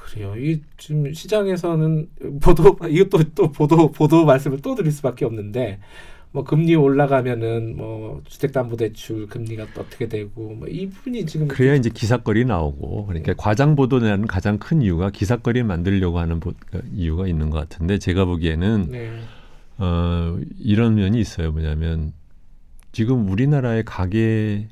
[0.00, 0.34] 아, 그래요.
[0.36, 2.08] 이 지금 시장에서는
[2.40, 5.78] 보도 이것도 또 보도 보도 말씀을 또 드릴 수밖에 없는데
[6.32, 12.44] 뭐 금리 올라가면은 뭐 주택담보대출 금리가 또 어떻게 되고 뭐이 부분이 지금 그래야 이제 기사거리
[12.44, 13.36] 나오고 그러니까 네.
[13.36, 17.98] 과장 보도 내는 가장 큰 이유가 기사거리 만들려고 하는 보, 그 이유가 있는 것 같은데
[17.98, 19.10] 제가 보기에는 네.
[19.78, 21.50] 어, 이런 면이 있어요.
[21.50, 22.12] 뭐냐면
[22.92, 24.68] 지금 우리나라의 가계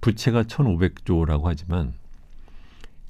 [0.00, 1.94] 부채가 1,500조라고 하지만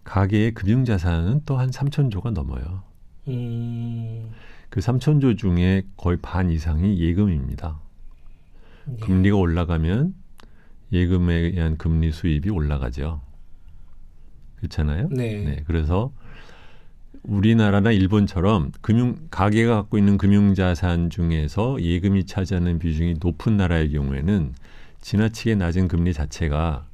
[0.05, 2.83] 가계의 금융 자산은 또 한 3천조가 넘어요.
[3.29, 4.31] 음.
[4.69, 7.79] 그 3천조 중에 거의 반 이상이 예금입니다.
[8.87, 8.97] 네.
[8.97, 10.15] 금리가 올라가면
[10.93, 13.21] 예금에 의한 금리 수입이 올라가죠.
[14.57, 15.09] 그렇잖아요.
[15.11, 15.45] 네.
[15.45, 15.63] 네.
[15.67, 16.13] 그래서
[17.23, 24.55] 우리나라나 일본처럼 금융 가계가 갖고 있는 금융 자산 중에서 예금이 차지하는 비중이 높은 나라의 경우에는
[25.01, 26.87] 지나치게 낮은 금리 자체가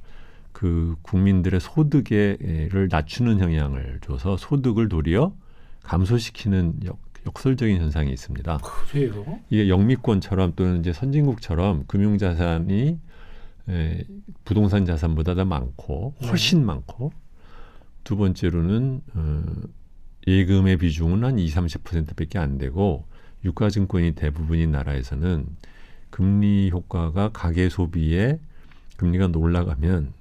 [0.59, 5.33] 그 국민들의 소득에를 낮추는 영향을 줘서 소득을 도리어
[5.83, 8.57] 감소시키는 역, 역설적인 현상이 있습니다.
[8.57, 9.39] 그래요?
[9.49, 12.99] 이게 영미권처럼 또는 이제 선진국처럼 금융 자산이
[13.69, 14.03] 에,
[14.43, 16.27] 부동산 자산보다 더 많고 네.
[16.27, 16.65] 훨씬 네.
[16.65, 17.13] 많고
[18.03, 19.43] 두 번째로는 어,
[20.27, 23.05] 예금의 비중은 한 2, 30%밖에 안 되고
[23.45, 25.45] 유가증권이 대부분인 나라에서는
[26.09, 28.41] 금리 효과가 가계 소비에
[28.97, 30.18] 금리가 올라가면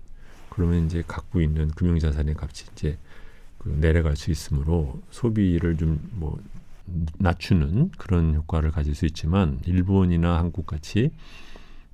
[0.58, 2.98] 그러면 이제 갖고 있는 금융자산의 값이 이제
[3.58, 6.38] 그 내려갈 수 있으므로 소비를 좀 뭐
[7.18, 11.10] 낮추는 그런 효과를 가질 수 있지만 일본이나 한국 같이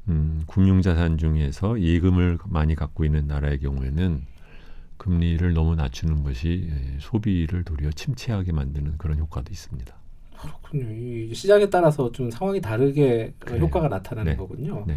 [0.09, 4.23] 음, 금융자산 중에서 예금을 많이 갖고 있는 나라의 경우에는
[4.97, 9.95] 금리를 너무 낮추는 것이 예, 소비를 도리어 침체하게 만드는 그런 효과도 있습니다.
[10.39, 10.93] 그렇군요.
[10.93, 13.63] 이 시장에 따라서 좀 상황이 다르게 그래요.
[13.63, 14.37] 효과가 나타나는 네.
[14.37, 14.85] 거군요.
[14.87, 14.97] 네.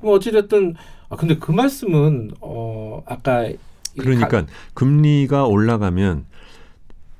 [0.00, 0.74] 그럼 어찌됐든
[1.08, 3.50] 아 근데 그 말씀은 어 아까
[3.98, 6.26] 그러니까 가, 금리가 올라가면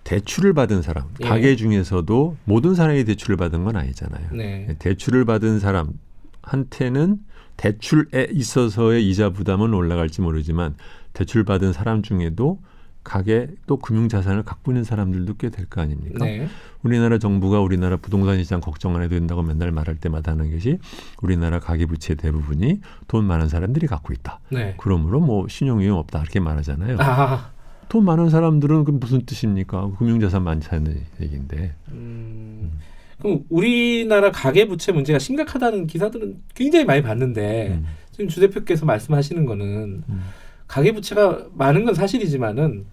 [0.05, 1.25] 대출을 받은 사람 예.
[1.25, 4.29] 가계 중에서도 모든 사람이 대출을 받은 건 아니잖아요.
[4.33, 4.77] 네.
[4.79, 7.19] 대출을 받은 사람한테는
[7.59, 10.77] 대출에 있어서의 이자 부담은 올라갈지 모르지만
[11.13, 12.59] 대출 받은 사람 중에도
[13.05, 16.25] 가계 또 금융 자산을 갖고 있는 사람들도 꽤 될 거 아닙니까?
[16.25, 16.47] 네.
[16.83, 20.79] 우리나라 정부가 우리나라 부동산 시장 걱정 안 해도 된다고 맨날 말할 때마다 하는 것이
[21.23, 24.41] 우리나라 가계 부채 대부분이 돈 많은 사람들이 갖고 있다.
[24.51, 24.75] 네.
[24.79, 26.97] 그러므로 뭐 신용 위험 없다 이렇게 말하잖아요.
[27.01, 27.51] 아.
[27.89, 29.93] 돈 많은 사람들은 그 무슨 뜻입니까?
[29.99, 31.75] 금융 자산 많다는 얘기인데.
[31.89, 32.73] 음.
[33.19, 37.87] 그럼 우리나라 가계 부채 문제가 심각하다는 기사들은 굉장히 많이 봤는데 음.
[38.13, 40.23] 지금 주 대표께서 말씀하시는 거는 음.
[40.69, 42.85] 가계부채가 많은 건 사실이지만은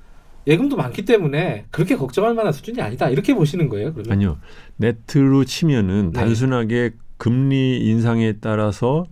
[0.47, 3.09] 예금도 많기 때문에 그렇게 걱정할 만한 수준이 아니다.
[3.09, 4.11] 이렇게 보시는 거예요, 그러면?
[4.11, 4.37] 아니요.
[4.77, 6.19] 네트로 치면은 네.
[6.19, 9.05] 단순하게 금리 인상에 따라서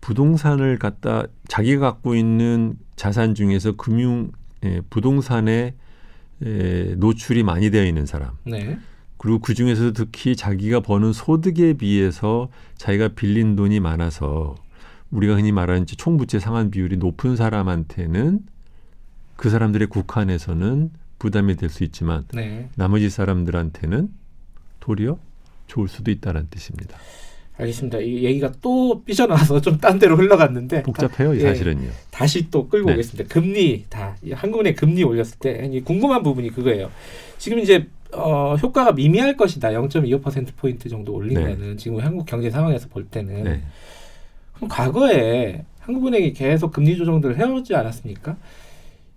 [0.00, 4.30] 부동산을 갖다 자기가 갖고 있는 자산 중에서 금융
[4.64, 5.74] 예, 부동산에
[6.44, 8.32] 예, 노출이 많이 되어 있는 사람.
[8.44, 8.78] 네.
[9.16, 14.54] 그리고 그 중에서도 특히 자기가 버는 소득에 비해서 자기가 빌린 돈이 많아서
[15.10, 18.40] 우리가 흔히 말하는 총부채 상환 비율이 높은 사람한테는
[19.36, 22.68] 그 사람들의 국한에서는 부담이 될 수 있지만 네.
[22.76, 24.08] 나머지 사람들한테는
[24.80, 25.18] 도리어
[25.66, 26.96] 좋을 수도 있다는 뜻입니다.
[27.56, 27.98] 알겠습니다.
[27.98, 31.86] 이 얘기가 또 삐져나와서 좀 딴 데로 흘러갔는데 복잡해요, 다, 사실은요.
[31.86, 32.94] 예, 다시 또 끌고 네.
[32.94, 33.32] 오겠습니다.
[33.32, 36.90] 금리 다 한국은행 금리 올렸을 때 궁금한 부분이 그거예요.
[37.38, 39.70] 지금 이제 어, 효과가 미미할 것이다.
[39.70, 41.76] 0.25% 포인트 정도 올리면은 네.
[41.76, 43.62] 지금 한국 경제 상황에서 볼 때는 네.
[44.66, 48.36] 과거에 한국은행이 계속 금리 조정들을 해오지 않았습니까?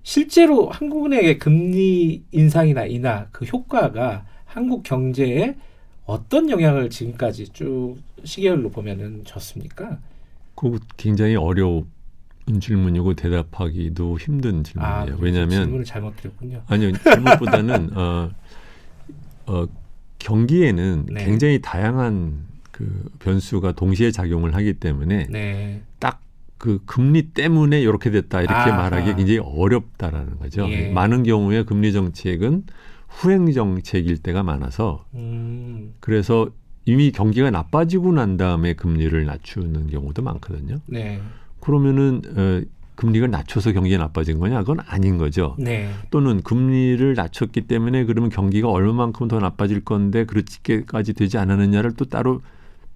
[0.03, 5.55] 실제로 한국은행의 금리 인상이나 인하 그 효과가 한국 경제에
[6.05, 9.99] 어떤 영향을 지금까지 쭉 시계열로 보면은 줬습니까?
[10.55, 11.85] 그 굉장히 어려운
[12.59, 15.15] 질문이고 대답하기도 힘든 질문이에요.
[15.15, 16.63] 아, 왜냐하면 질문을 잘못 드렸군요.
[16.67, 18.29] 아니요, 질문보다는 어,
[19.45, 19.65] 어,
[20.19, 21.25] 경기에는 네.
[21.25, 25.81] 굉장히 다양한 그 변수가 동시에 작용을 하기 때문에 네.
[25.99, 30.69] 딱그 금리 때문에 이렇게 됐다 이렇게 아 말하기 굉장히 어렵다라는 거죠.
[30.69, 30.89] 예.
[30.91, 32.63] 많은 경우에 금리 정책은
[33.07, 35.93] 후행 정책일 때가 많아서 음.
[35.99, 36.49] 그래서
[36.85, 40.79] 이미 경기가 나빠지고 난 다음에 금리를 낮추는 경우도 많거든요.
[40.87, 41.21] 네.
[41.59, 42.61] 그러면은 어,
[42.95, 44.59] 금리가 낮춰서 경기가 나빠진 거냐?
[44.59, 45.55] 그건 아닌 거죠.
[45.57, 45.89] 네.
[46.09, 52.41] 또는 금리를 낮췄기 때문에 그러면 경기가 얼마만큼 더 나빠질 건데 그렇게까지 되지 않았느냐를 또 따로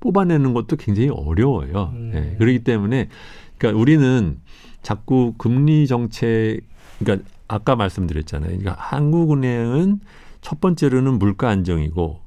[0.06, 1.92] 뽑아내는 것도 굉장히 어려워요.
[1.96, 2.12] 음.
[2.14, 2.36] 네.
[2.38, 3.10] 그렇기 때문에
[3.58, 4.38] 그러니까 우리는
[4.84, 6.62] 자꾸 금리 정책
[7.00, 8.50] 그러니까 아까 말씀드렸잖아요.
[8.50, 10.00] 그러니까 한국은행은
[10.42, 12.20] 첫 번째로는 물가 안정이고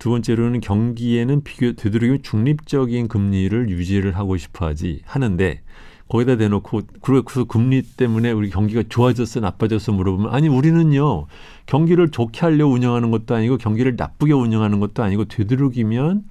[0.00, 5.62] 두 번째로는 경기에는 비교 되도록이면 중립적인 금리를 유지를 하고 싶어 하지 하는데
[6.08, 11.26] 거기다 대놓고 그래서 금리 때문에 우리 경기가 좋아졌어 나빠졌어 물어보면 아니 우리는요
[11.66, 16.24] 경기를 좋게 하려 운영하는 것도 아니고 경기를 나쁘게 운영하는 것도 아니고 되도록이면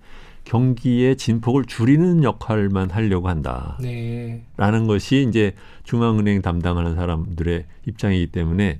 [0.43, 3.77] 경기의 진폭을 줄이는 역할만 하려고 한다.
[3.81, 4.41] 네.
[4.57, 5.53] 라는 것이 이제
[5.83, 8.79] 중앙은행 담당하는 사람들의 입장이기 때문에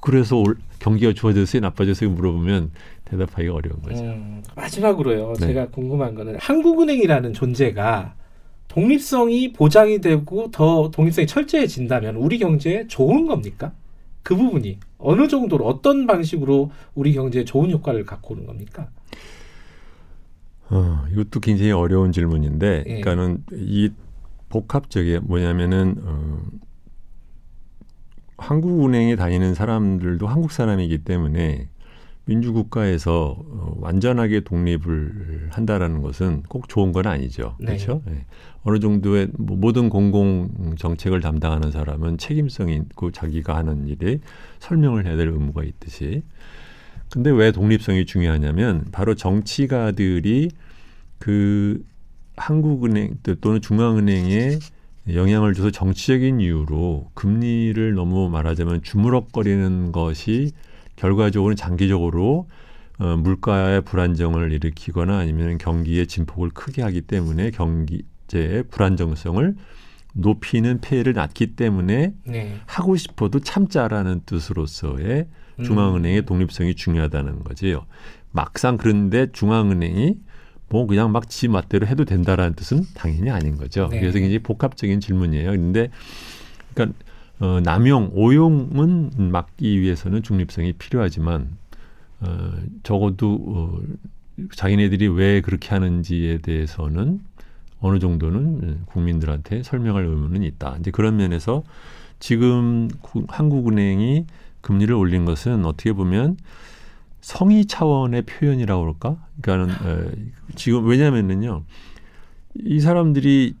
[0.00, 2.70] 그래서 올, 경기가 좋아졌어요, 나빠졌어요 물어보면
[3.04, 4.02] 대답하기가 어려운 거죠.
[4.02, 5.34] 음, 마지막으로요.
[5.40, 5.46] 네.
[5.46, 8.14] 제가 궁금한 거는 한국은행이라는 존재가
[8.68, 13.72] 독립성이 보장이 되고 더 독립성이 철저해진다면 우리 경제에 좋은 겁니까?
[14.22, 18.88] 그 부분이 어느 정도로 어떤 방식으로 우리 경제에 좋은 효과를 갖고 오는 겁니까?
[20.74, 23.00] 어, 이것도 굉장히 어려운 질문인데, 예.
[23.00, 23.90] 그러니까는 이
[24.48, 26.40] 복합적이 뭐냐면은 어,
[28.38, 31.68] 한국은행에 다니는 사람들도 한국 사람이기 때문에
[32.26, 37.56] 민주국가에서 어, 완전하게 독립을 한다라는 것은 꼭 좋은 건 아니죠.
[37.60, 37.66] 네.
[37.66, 38.02] 그렇죠?
[38.06, 38.24] 네.
[38.62, 44.20] 어느 정도의 뭐 모든 공공 정책을 담당하는 사람은 책임성이 있고 자기가 하는 일에
[44.58, 46.22] 설명을 해야 될 의무가 있듯이.
[47.14, 50.50] 근데 왜 독립성이 중요하냐면 바로 정치가들이
[51.20, 51.80] 그
[52.36, 54.58] 한국은행 또는 중앙은행에
[55.12, 60.50] 영향을 줘서 정치적인 이유로 금리를 너무 말하자면 주무럭거리는 것이
[60.96, 62.48] 결과적으로는 장기적으로
[62.98, 69.54] 어, 물가의 불안정을 일으키거나 아니면 경기의 진폭을 크게 하기 때문에 경기제의 불안정성을
[70.14, 72.56] 높이는 폐해를 낳기 때문에 네.
[72.66, 75.43] 하고 싶어도 참자라는 뜻으로서의 음.
[75.62, 77.86] 중앙은행의 독립성이 중요하다는 거지요.
[78.32, 80.16] 막상 그런데 중앙은행이
[80.68, 83.88] 뭐 그냥 막 지 맛대로 해도 된다라는 뜻은 당연히 아닌 거죠.
[83.90, 84.00] 네.
[84.00, 85.50] 그래서 굉장히 복합적인 질문이에요.
[85.50, 85.88] 근데
[86.74, 86.98] 그러니까
[87.40, 91.56] 어, 남용, 오용은 막기 위해서는 중립성이 필요하지만
[92.20, 93.80] 어, 적어도 어,
[94.54, 97.20] 자기네들이 왜 그렇게 하는지에 대해서는
[97.80, 100.76] 어느 정도는 국민들한테 설명할 의무는 있다.
[100.80, 101.62] 이제 그런 면에서
[102.18, 104.26] 지금 구, 한국은행이
[104.64, 106.38] 금리를 올린 것은 어떻게 보면
[107.20, 109.26] 성의 차원의 표현이라고 그럴까?
[109.40, 110.10] 그러니까는 에,
[110.56, 111.64] 지금 왜냐면은요.
[112.64, 113.54] 이 사람들이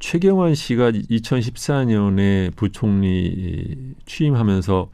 [0.00, 4.90] 최경환 씨가 2014년에 부총리 취임하면서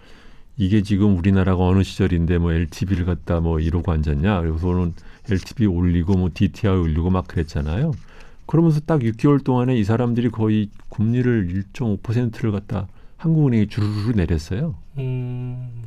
[0.59, 4.43] 이게 지금 우리나라가 어느 시절인데 뭐 LTV를 갖다 뭐 이러고 앉았냐.
[4.43, 4.95] 그래서는
[5.31, 7.93] LTV 올리고 뭐 DTI 올리고 막 그랬잖아요.
[8.47, 14.75] 그러면서 딱 6개월 동안에 이 사람들이 거의 금리를 1.5%를 갖다 한국은행이 주르르 내렸어요.
[14.99, 15.83] 음.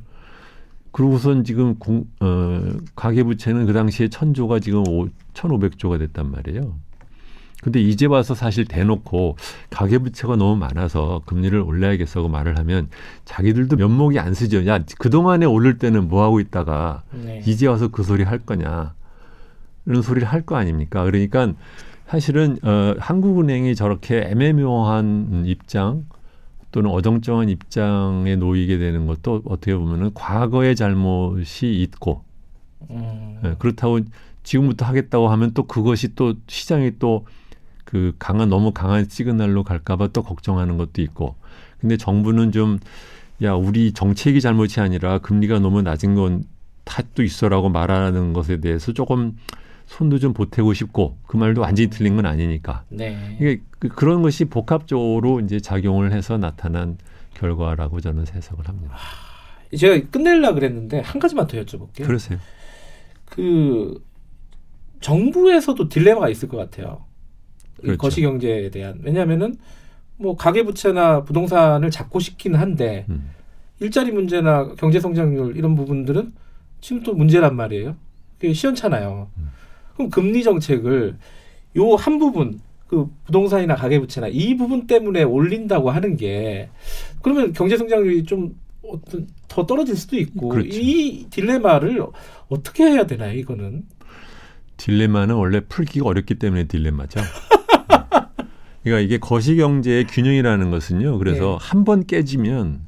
[0.91, 2.61] 그러고선 지금 공, 어,
[2.95, 6.75] 가계부채는 그 당시에 천조가 지금 오, 1,500조가 됐단 말이에요.
[7.61, 9.35] 근데 이제 와서 사실 대놓고
[9.69, 12.87] 가계부채가 너무 많아서 금리를 올려야겠어고 말을 하면
[13.25, 14.65] 자기들도 면목이 안 쓰죠.
[14.65, 17.43] 야, 그동안에 오를 때는 뭐 하고 있다가 네.
[17.45, 18.93] 이제 와서 그 소리 할 거냐.
[19.85, 21.03] 이런 소리를 할 거 아닙니까?
[21.03, 21.53] 그러니까
[22.07, 26.05] 사실은 어, 한국은행이 저렇게 애매모호한 입장
[26.71, 32.23] 또는 어정쩡한 입장에 놓이게 되는 것도 어떻게 보면은 과거의 잘못이 있고
[32.89, 33.39] 음.
[33.43, 33.99] 네, 그렇다고
[34.43, 37.25] 지금부터 하겠다고 하면 또 그것이 또 시장이 또
[37.86, 41.34] 그 강한 너무 강한 시그널로 갈까봐 또 걱정하는 것도 있고
[41.79, 42.77] 근데 정부는 좀
[43.41, 46.43] 야 우리 정책이 잘못이 아니라 금리가 너무 낮은 건
[46.84, 49.38] 탓도 있어라고 말하는 것에 대해서 조금
[49.89, 52.84] 손도 좀 보태고 싶고 그 말도 완전히 틀린 건 아니니까.
[52.89, 53.36] 네.
[53.39, 56.99] 이게 그, 그런 것이 복합적으로 이제 작용을 해서 나타난
[57.34, 58.93] 결과라고 저는 해석을 합니다.
[58.95, 62.06] 하, 제가 끝낼라 그랬는데 한 가지만 더 여쭤볼게요.
[62.06, 62.38] 그러세요.
[63.25, 63.99] 그
[65.02, 67.06] 정부에서도 딜레마가 있을 것 같아요.
[67.82, 67.97] 그렇죠.
[67.97, 69.58] 거시 경제에 대한 왜냐하면은
[70.17, 73.32] 뭐 가계 부채나 부동산을 잡고 싶긴 한데 음.
[73.80, 76.34] 일자리 문제나 경제 성장률 이런 부분들은
[76.80, 77.95] 지금 또 문제란 말이에요.
[78.38, 79.30] 그게 시원찮아요.
[79.38, 79.58] 음.
[79.99, 81.17] 그럼 금리 정책을
[81.75, 86.69] 요 한 부분 그 부동산이나 가계부채나 이 부분 때문에 올린다고 하는 게
[87.21, 90.69] 그러면 경제 성장률이 좀 어떤 더 떨어질 수도 있고 그렇죠.
[90.71, 92.01] 이 딜레마를
[92.47, 93.38] 어떻게 해야 되나요?
[93.38, 93.83] 이거는
[94.77, 97.19] 딜레마는 원래 풀기가 어렵기 때문에 딜레마죠.
[98.83, 101.17] 그러니까 이게 거시경제의 균형이라는 것은요.
[101.19, 101.67] 그래서 네.
[101.67, 102.88] 한번 깨지면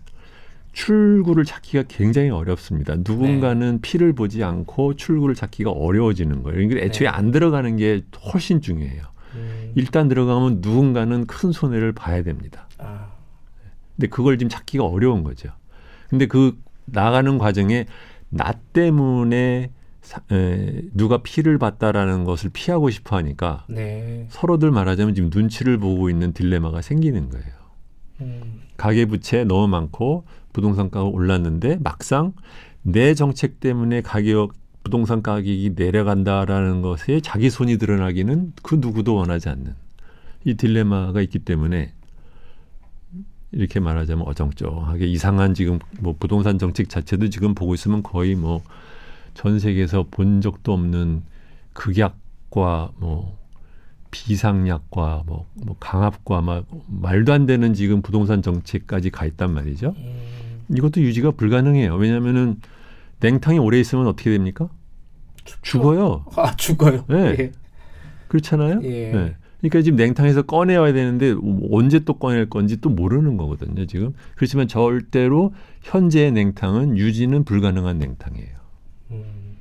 [0.74, 2.96] 출구를 찾기가 굉장히 어렵습니다.
[2.96, 3.80] 누군가는 네.
[3.82, 6.56] 피를 보지 않고 출구를 찾기가 어려워지는 거예요.
[6.56, 7.14] 그러니까 애초에 네.
[7.14, 8.02] 안 들어가는 게
[8.34, 9.04] 훨씬 중요해요.
[9.36, 9.72] 음.
[9.76, 12.68] 일단 들어가면 누군가는 큰 손해를 봐야 됩니다.
[12.78, 13.12] 아.
[13.96, 15.50] 근데 그걸 지금 찾기가 어려운 거죠.
[16.10, 17.86] 근데 그 나가는 과정에
[18.30, 24.26] 나 때문에 사, 에, 누가 피를 봤다라는 것을 피하고 싶어 하니까 네.
[24.30, 27.46] 서로들 말하자면 지금 눈치를 보고 있는 딜레마가 생기는 거예요.
[28.22, 28.62] 음.
[28.78, 32.34] 가계부채 너무 많고 부동산 가가 올랐는데 막상
[32.82, 39.76] 내 정책 때문에 가격 부동산 가격이 내려간다라는 것에 자기 손이 드러나기는 그 누구도 원하지 않는
[40.46, 41.94] 이 딜레마가 있기 때문에
[43.52, 48.62] 이렇게 말하자면 어정쩡하게 이상한 지금 뭐 부동산 정책 자체도 지금 보고 있으면 거의 뭐
[49.34, 51.24] 전 세계에서 본 적도 없는
[51.74, 53.38] 극약과 뭐
[54.12, 59.94] 비상약과 뭐, 뭐 강압과 막 말도 안 되는 지금 부동산 정책까지 가 있단 말이죠.
[59.98, 60.22] 음.
[60.76, 61.96] 이것도 유지가 불가능해요.
[61.96, 62.58] 왜냐하면은
[63.20, 64.70] 냉탕이 오래 있으면 어떻게 됩니까?
[65.62, 66.26] 죽어요.
[66.36, 67.06] 아 죽어요.
[67.08, 67.36] 네.
[67.40, 67.52] 예.
[68.28, 68.82] 그렇잖아요.
[68.84, 69.12] 예.
[69.12, 69.36] 네.
[69.60, 71.36] 그러니까 지금 냉탕에서 꺼내와야 되는데
[71.72, 73.86] 언제 또 꺼낼 건지 또 모르는 거거든요.
[73.86, 78.56] 지금 그렇지만 절대로 현재의 냉탕은 유지는 불가능한 냉탕이에요.
[79.12, 79.58] 음,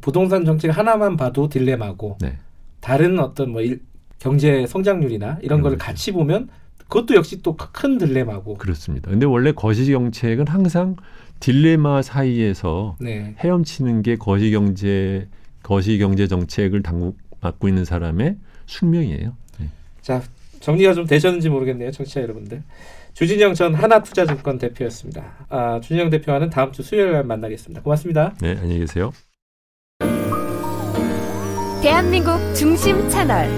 [0.00, 2.38] 부동산 정책 하나만 봐도 딜레마고 네.
[2.80, 3.80] 다른 어떤 뭐 일,
[4.18, 5.86] 경제 성장률이나 이런 음, 거를 그렇죠.
[5.92, 6.48] 같이 보면
[6.92, 8.58] 그것도 역시 또 큰 딜레마고.
[8.58, 9.10] 그렇습니다.
[9.10, 10.96] 근데 원래 거시 정책은 항상
[11.40, 13.34] 딜레마 사이에서 네.
[13.38, 15.26] 헤엄치는 게 거시 경제
[15.62, 19.34] 거시 경제 정책을 당국 맡고 있는 사람의 숙명이에요.
[19.58, 19.68] 네.
[20.02, 20.22] 자
[20.60, 22.62] 정리가 좀 되셨는지 모르겠네요, 청취자 여러분들.
[23.14, 25.46] 주진영 전 하나투자증권 대표였습니다.
[25.48, 27.82] 아, 주진영 대표와는 다음 주 수요일 날 만나겠습니다.
[27.82, 28.34] 고맙습니다.
[28.40, 29.12] 네, 안녕히 계세요.
[31.82, 33.48] 대한민국 중심 채널